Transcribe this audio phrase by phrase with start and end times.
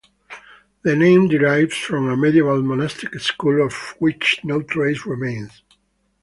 [0.81, 5.61] The name derives from a medieval monastic school, of which no trace remains.